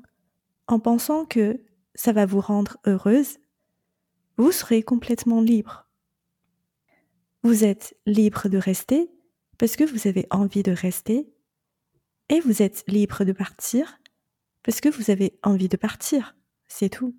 en 0.68 0.80
pensant 0.80 1.25
que 1.25 1.63
ça 1.96 2.12
va 2.12 2.26
vous 2.26 2.42
rendre 2.42 2.78
heureuse, 2.86 3.38
vous 4.38 4.52
serez 4.52 4.84
complètement 4.84 5.42
libre. 5.42 5.88
Vous 7.44 7.64
êtes 7.64 7.96
libre 8.06 8.50
de 8.50 8.58
rester 8.58 9.12
parce 9.58 9.76
que 9.76 9.84
vous 9.84 10.08
avez 10.08 10.28
envie 10.32 10.64
de 10.64 10.72
rester 10.72 11.32
et 12.30 12.40
vous 12.40 12.62
êtes 12.62 12.84
libre 12.88 13.26
de 13.26 13.32
partir 13.32 14.00
parce 14.64 14.80
que 14.80 14.90
vous 14.90 15.12
avez 15.12 15.38
envie 15.44 15.70
de 15.70 15.78
partir, 15.78 16.36
c'est 16.68 16.90
tout. 16.90 17.16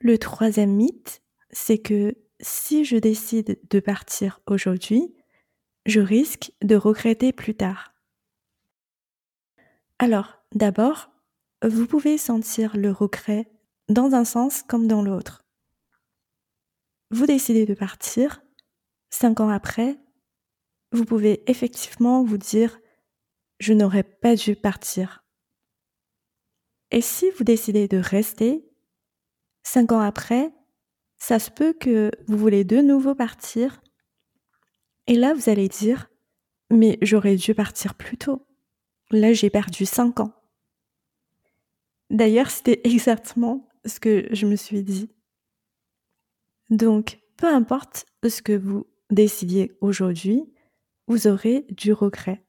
Le 0.00 0.18
troisième 0.18 0.74
mythe, 0.74 1.22
c'est 1.50 1.78
que 1.78 2.16
si 2.40 2.84
je 2.84 2.96
décide 2.96 3.60
de 3.70 3.80
partir 3.80 4.40
aujourd'hui, 4.46 5.14
je 5.86 6.00
risque 6.00 6.52
de 6.62 6.74
regretter 6.74 7.32
plus 7.32 7.54
tard. 7.54 7.94
Alors, 9.98 10.42
d'abord, 10.52 11.09
vous 11.62 11.86
pouvez 11.86 12.18
sentir 12.18 12.76
le 12.76 12.90
regret 12.90 13.50
dans 13.88 14.14
un 14.14 14.24
sens 14.24 14.62
comme 14.62 14.86
dans 14.86 15.02
l'autre. 15.02 15.44
Vous 17.10 17.26
décidez 17.26 17.66
de 17.66 17.74
partir, 17.74 18.42
cinq 19.10 19.40
ans 19.40 19.50
après, 19.50 19.98
vous 20.92 21.04
pouvez 21.04 21.42
effectivement 21.50 22.22
vous 22.22 22.38
dire 22.38 22.78
je 23.58 23.72
n'aurais 23.72 24.02
pas 24.02 24.36
dû 24.36 24.56
partir. 24.56 25.24
Et 26.90 27.00
si 27.02 27.30
vous 27.30 27.44
décidez 27.44 27.88
de 27.88 27.98
rester, 27.98 28.64
cinq 29.62 29.92
ans 29.92 30.00
après, 30.00 30.50
ça 31.18 31.38
se 31.38 31.50
peut 31.50 31.74
que 31.74 32.10
vous 32.26 32.38
voulez 32.38 32.64
de 32.64 32.78
nouveau 32.78 33.14
partir. 33.14 33.82
Et 35.06 35.14
là, 35.14 35.34
vous 35.34 35.50
allez 35.50 35.68
dire, 35.68 36.10
mais 36.70 36.98
j'aurais 37.02 37.36
dû 37.36 37.54
partir 37.54 37.94
plus 37.94 38.16
tôt. 38.16 38.46
Là, 39.10 39.32
j'ai 39.32 39.50
perdu 39.50 39.84
cinq 39.84 40.20
ans. 40.20 40.39
D'ailleurs, 42.10 42.50
c'était 42.50 42.80
exactement 42.84 43.68
ce 43.86 44.00
que 44.00 44.28
je 44.32 44.46
me 44.46 44.56
suis 44.56 44.82
dit. 44.82 45.10
Donc, 46.68 47.18
peu 47.36 47.46
importe 47.46 48.06
ce 48.28 48.42
que 48.42 48.52
vous 48.52 48.86
décidiez 49.10 49.76
aujourd'hui, 49.80 50.44
vous 51.06 51.26
aurez 51.26 51.66
du 51.70 51.92
regret. 51.92 52.44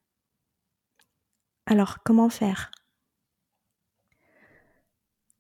Alors, 1.66 2.00
comment 2.04 2.30
faire? 2.30 2.72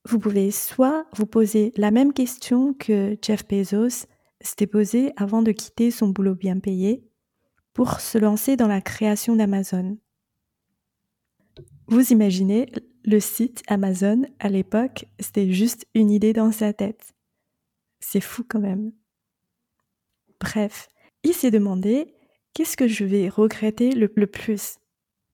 Vous 0.05 0.17
pouvez 0.17 0.49
soit 0.49 1.05
vous 1.13 1.27
poser 1.27 1.73
la 1.75 1.91
même 1.91 2.13
question 2.13 2.73
que 2.73 3.17
Jeff 3.21 3.47
Bezos 3.47 4.07
s'était 4.39 4.65
posée 4.65 5.13
avant 5.15 5.43
de 5.43 5.51
quitter 5.51 5.91
son 5.91 6.07
boulot 6.07 6.33
bien 6.33 6.59
payé 6.59 7.07
pour 7.73 7.99
se 7.99 8.17
lancer 8.17 8.55
dans 8.55 8.67
la 8.67 8.81
création 8.81 9.35
d'Amazon. 9.35 9.99
Vous 11.87 12.11
imaginez, 12.11 12.71
le 13.03 13.19
site 13.19 13.63
Amazon 13.67 14.23
à 14.39 14.49
l'époque, 14.49 15.05
c'était 15.19 15.51
juste 15.51 15.85
une 15.95 16.11
idée 16.11 16.33
dans 16.33 16.51
sa 16.51 16.73
tête. 16.73 17.13
C'est 17.99 18.21
fou 18.21 18.43
quand 18.47 18.59
même. 18.59 18.91
Bref, 20.39 20.87
il 21.23 21.33
s'est 21.33 21.51
demandé 21.51 22.13
qu'est-ce 22.53 22.77
que 22.77 22.87
je 22.87 23.05
vais 23.05 23.29
regretter 23.29 23.91
le, 23.91 24.07
plus? 24.07 24.77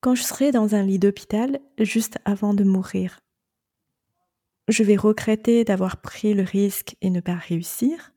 Quand 0.02 0.16
je 0.16 0.24
serai 0.24 0.52
dans 0.52 0.76
un 0.76 0.84
lit 0.84 1.00
d'hôpital 1.00 1.60
juste 1.80 2.18
avant 2.26 2.54
de 2.54 2.64
mourir. 2.64 3.20
Je 4.68 4.84
vais 4.84 4.98
regretter 4.98 5.64
d'avoir 5.64 6.02
pris 6.02 6.34
le 6.34 6.44
risque 6.44 6.96
et 7.02 7.10
ne 7.10 7.22
pas 7.22 7.36
réussir, 7.36 8.12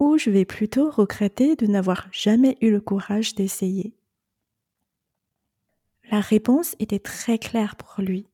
ou 0.00 0.18
je 0.18 0.30
vais 0.30 0.44
plutôt 0.44 0.90
regretter 0.90 1.56
de 1.56 1.66
n'avoir 1.66 2.08
jamais 2.12 2.56
eu 2.60 2.70
le 2.70 2.80
courage 2.80 3.34
d'essayer? 3.34 3.97
La 6.10 6.20
réponse 6.20 6.74
était 6.78 6.98
très 6.98 7.38
claire 7.38 7.76
pour 7.76 8.02
lui. 8.02 8.26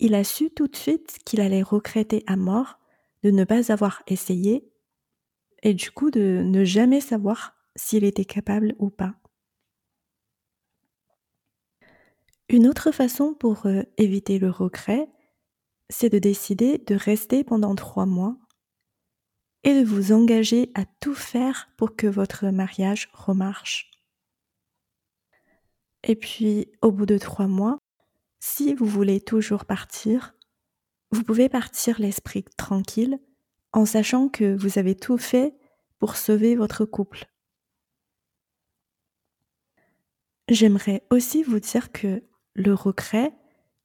Il 0.00 0.14
a 0.14 0.24
su 0.24 0.50
tout 0.50 0.66
de 0.66 0.76
suite 0.76 1.18
qu'il 1.24 1.40
allait 1.40 1.62
regretter 1.62 2.24
à 2.26 2.36
mort 2.36 2.78
de 3.22 3.30
ne 3.30 3.44
pas 3.44 3.72
avoir 3.72 4.02
essayé 4.06 4.68
et 5.62 5.74
du 5.74 5.90
coup 5.90 6.10
de 6.10 6.42
ne 6.44 6.64
jamais 6.64 7.00
savoir 7.00 7.56
s'il 7.76 8.04
était 8.04 8.24
capable 8.24 8.74
ou 8.78 8.90
pas. 8.90 9.14
Une 12.48 12.66
autre 12.66 12.92
façon 12.92 13.34
pour 13.34 13.66
euh, 13.66 13.82
éviter 13.98 14.38
le 14.38 14.50
regret, 14.50 15.08
c'est 15.90 16.08
de 16.08 16.18
décider 16.18 16.78
de 16.78 16.94
rester 16.94 17.44
pendant 17.44 17.74
trois 17.74 18.06
mois 18.06 18.36
et 19.64 19.74
de 19.74 19.84
vous 19.84 20.12
engager 20.12 20.70
à 20.74 20.84
tout 21.00 21.14
faire 21.14 21.68
pour 21.76 21.94
que 21.94 22.06
votre 22.06 22.46
mariage 22.46 23.10
remarche. 23.12 23.90
Et 26.04 26.16
puis, 26.16 26.70
au 26.82 26.92
bout 26.92 27.06
de 27.06 27.18
trois 27.18 27.48
mois, 27.48 27.78
si 28.40 28.74
vous 28.74 28.86
voulez 28.86 29.20
toujours 29.20 29.64
partir, 29.64 30.34
vous 31.10 31.22
pouvez 31.22 31.48
partir 31.48 32.00
l'esprit 32.00 32.44
tranquille 32.56 33.18
en 33.72 33.84
sachant 33.84 34.28
que 34.28 34.56
vous 34.56 34.78
avez 34.78 34.94
tout 34.94 35.18
fait 35.18 35.54
pour 35.98 36.16
sauver 36.16 36.54
votre 36.54 36.84
couple. 36.84 37.26
J'aimerais 40.48 41.04
aussi 41.10 41.42
vous 41.42 41.60
dire 41.60 41.92
que 41.92 42.22
le 42.54 42.72
regret, 42.72 43.34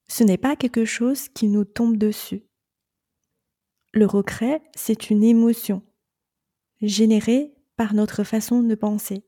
ce 0.07 0.23
n'est 0.23 0.37
pas 0.37 0.55
quelque 0.55 0.85
chose 0.85 1.27
qui 1.29 1.47
nous 1.47 1.65
tombe 1.65 1.97
dessus. 1.97 2.43
Le 3.91 4.05
regret, 4.05 4.61
c'est 4.75 5.09
une 5.09 5.23
émotion 5.23 5.83
générée 6.81 7.53
par 7.75 7.93
notre 7.93 8.23
façon 8.23 8.61
de 8.63 8.75
penser. 8.75 9.23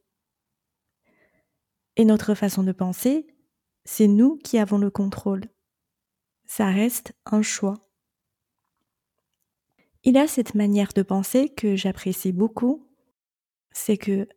Et 1.98 2.06
notre 2.06 2.34
façon 2.36 2.64
de 2.64 2.72
penser, 2.72 3.28
c'est 3.86 4.08
nous 4.08 4.38
qui 4.38 4.58
avons 4.58 4.78
le 4.78 4.90
contrôle. 4.90 5.46
Ça 6.46 6.68
reste 6.68 7.14
un 7.26 7.42
choix. 7.42 7.90
Il 10.04 10.18
a 10.18 10.28
cette 10.28 10.54
manière 10.56 10.94
de 10.94 11.02
penser 11.02 11.50
que 11.50 11.76
j'apprécie 11.76 12.32
beaucoup, 12.32 12.88
c'est 13.72 13.98
que 13.98 14.28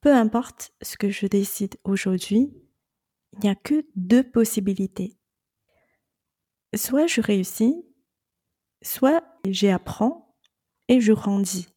peu 0.00 0.12
importe 0.12 0.72
ce 0.82 0.96
que 0.96 1.08
je 1.08 1.26
décide 1.26 1.76
aujourd'hui, 1.84 2.52
il 3.32 3.38
n'y 3.40 3.48
a 3.48 3.54
que 3.54 3.86
deux 3.96 4.28
possibilités. 4.28 5.16
Soit 6.74 7.06
je 7.06 7.20
réussis, 7.20 7.84
soit 8.82 9.24
j'apprends 9.46 10.36
et 10.88 11.00
je 11.00 11.12
grandis. 11.12 11.68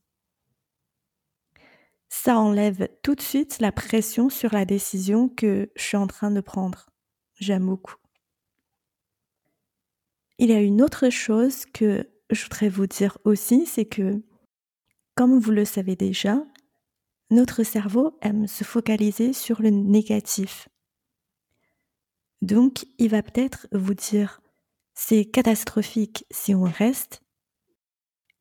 Ça 2.09 2.37
enlève 2.37 2.87
tout 3.03 3.15
de 3.15 3.21
suite 3.21 3.59
la 3.59 3.71
pression 3.71 4.29
sur 4.29 4.53
la 4.53 4.65
décision 4.65 5.29
que 5.29 5.69
je 5.75 5.83
suis 5.83 5.97
en 5.97 6.07
train 6.07 6.31
de 6.31 6.41
prendre. 6.41 6.89
J'aime 7.35 7.65
beaucoup. 7.65 7.95
Il 10.39 10.49
y 10.49 10.53
a 10.53 10.61
une 10.61 10.81
autre 10.81 11.09
chose 11.09 11.65
que 11.65 12.07
je 12.29 12.43
voudrais 12.43 12.69
vous 12.69 12.87
dire 12.87 13.17
aussi, 13.23 13.65
c'est 13.65 13.85
que, 13.85 14.21
comme 15.15 15.39
vous 15.39 15.51
le 15.51 15.65
savez 15.65 15.95
déjà, 15.95 16.43
notre 17.29 17.63
cerveau 17.63 18.17
aime 18.21 18.47
se 18.47 18.63
focaliser 18.63 19.33
sur 19.33 19.61
le 19.61 19.69
négatif. 19.69 20.69
Donc, 22.41 22.85
il 22.99 23.09
va 23.09 23.23
peut-être 23.23 23.67
vous 23.71 23.93
dire 23.93 24.41
c'est 24.93 25.25
catastrophique 25.25 26.25
si 26.31 26.55
on 26.55 26.63
reste 26.63 27.21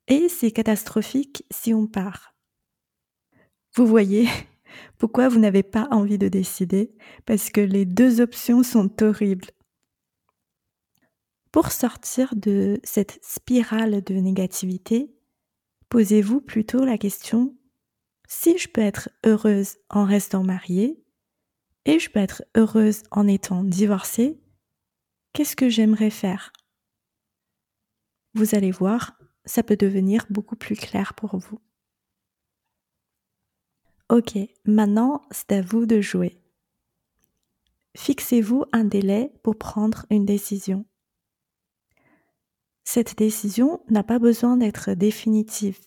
et 0.09 0.29
c'est 0.29 0.53
catastrophique 0.53 1.45
si 1.51 1.75
on 1.75 1.87
part. 1.87 2.36
Vous 3.77 3.87
voyez 3.87 4.27
pourquoi 4.99 5.29
vous 5.29 5.39
n'avez 5.39 5.63
pas 5.63 5.87
envie 5.91 6.17
de 6.17 6.29
décider? 6.29 6.97
Parce 7.27 7.51
que 7.51 7.61
les 7.61 7.85
deux 7.85 8.23
options 8.23 8.63
sont 8.63 8.91
horribles. 9.03 9.51
Pour 11.53 11.71
sortir 11.71 12.35
de 12.35 12.81
cette 12.85 13.23
spirale 13.23 14.03
de 14.03 14.15
négativité, 14.15 15.15
posez-vous 15.91 16.41
plutôt 16.41 16.85
la 16.85 16.97
question 16.97 17.55
si 18.29 18.57
je 18.59 18.69
peux 18.69 18.81
être 18.81 19.11
heureuse 19.25 19.77
en 19.91 20.05
restant 20.05 20.43
mariée 20.43 21.03
et 21.85 21.99
je 21.99 22.11
peux 22.11 22.19
être 22.19 22.43
heureuse 22.57 23.03
en 23.11 23.29
étant 23.29 23.63
divorcée, 23.63 24.41
qu'est-ce 25.33 25.55
que 25.55 25.69
j'aimerais 25.69 26.11
faire? 26.11 26.53
Vous 28.35 28.55
allez 28.55 28.71
voir, 28.71 29.19
ça 29.45 29.63
peut 29.63 29.77
devenir 29.77 30.27
beaucoup 30.29 30.57
plus 30.57 30.77
clair 30.77 31.15
pour 31.15 31.37
vous. 31.37 31.61
Ok, 34.09 34.39
maintenant 34.65 35.23
c'est 35.33 35.51
à 35.51 35.63
vous 35.63 35.85
de 35.85 36.01
jouer. 36.01 36.39
Fixez-vous 37.97 38.65
un 38.73 38.85
délai 38.85 39.33
pour 39.43 39.57
prendre 39.57 40.07
une 40.11 40.25
décision. 40.25 40.87
Cette 42.85 43.19
décision 43.19 43.81
n'a 43.89 44.05
pas 44.05 44.21
besoin 44.21 44.57
d'être 44.57 44.93
définitive. 44.93 45.81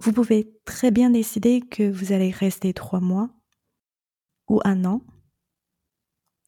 Vous 0.00 0.12
pouvez 0.12 0.56
très 0.64 0.90
bien 0.90 1.10
décider 1.10 1.60
que 1.60 1.82
vous 1.90 2.12
allez 2.12 2.30
rester 2.30 2.72
trois 2.72 3.00
mois 3.00 3.28
ou 4.48 4.60
un 4.64 4.86
an 4.86 5.02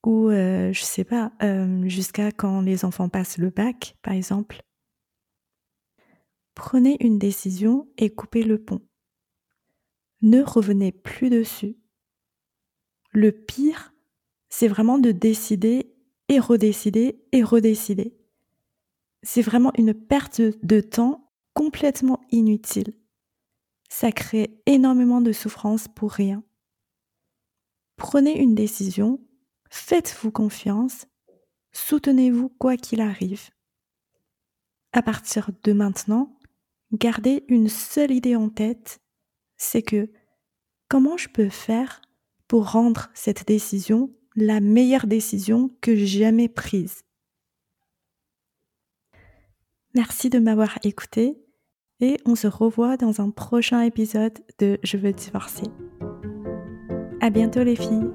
ou 0.03 0.31
euh, 0.31 0.73
je 0.73 0.83
sais 0.83 1.05
pas 1.05 1.33
euh, 1.43 1.87
jusqu'à 1.89 2.33
quand 2.33 2.63
les 2.63 2.87
enfants 2.87 3.11
passent 3.11 3.37
le 3.37 3.51
bac 3.51 3.97
par 4.01 4.15
exemple. 4.15 4.63
Prenez 6.55 6.97
une 7.01 7.19
décision 7.19 7.87
et 7.99 8.09
coupez 8.09 8.45
le 8.45 8.63
pont. 8.63 8.81
Ne 10.23 10.43
revenez 10.43 10.93
plus 10.93 11.31
dessus. 11.31 11.77
Le 13.13 13.33
pire, 13.33 13.95
c'est 14.49 14.69
vraiment 14.69 14.99
de 14.99 15.13
décider 15.13 15.95
et 16.29 16.39
redécider 16.39 17.25
et 17.33 17.43
redécider. 17.43 18.17
C'est 19.23 19.43
vraiment 19.43 19.73
une 19.77 19.95
perte 19.95 20.41
de 20.41 20.81
temps 20.81 21.33
complètement 21.55 22.21
inutile. 22.31 22.95
Ça 23.89 24.13
crée 24.13 24.61
énormément 24.67 25.21
de 25.21 25.33
souffrance 25.33 25.89
pour 25.89 26.13
rien. 26.13 26.43
Prenez 27.97 28.39
une 28.39 28.55
décision, 28.55 29.21
faites-vous 29.71 30.31
confiance, 30.31 31.07
soutenez-vous 31.73 32.51
quoi 32.51 32.77
qu'il 32.77 33.01
arrive. 33.01 33.51
À 34.93 35.03
partir 35.03 35.51
de 35.63 35.73
maintenant, 35.73 36.39
gardez 36.93 37.45
une 37.49 37.69
seule 37.69 38.11
idée 38.11 38.37
en 38.37 38.49
tête, 38.49 39.01
c'est 39.57 39.83
que 39.83 40.11
comment 40.89 41.17
je 41.17 41.29
peux 41.29 41.49
faire 41.49 42.01
pour 42.49 42.71
rendre 42.71 43.09
cette 43.15 43.47
décision 43.47 44.11
la 44.37 44.61
meilleure 44.61 45.07
décision 45.07 45.71
que 45.81 45.95
j'ai 45.97 46.07
jamais 46.07 46.49
prise? 46.49 47.03
Merci 49.95 50.29
de 50.29 50.39
m'avoir 50.39 50.79
écouté 50.85 51.39
et 52.01 52.19
on 52.27 52.35
se 52.35 52.47
revoit 52.47 52.99
dans 52.99 53.23
un 53.23 53.31
prochain 53.31 53.81
épisode 53.81 54.39
de 54.59 54.79
Je 54.83 54.99
veux 54.99 55.13
divorcer. 55.13 55.65
À 57.23 57.31
bientôt 57.31 57.65
les 57.65 57.77
filles 57.77 58.11